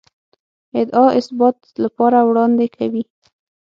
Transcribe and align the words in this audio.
ادعا 0.81 1.05
اثبات 1.19 1.57
لپاره 1.83 2.19
وړاندې 2.29 2.65
کوي. 2.77 3.03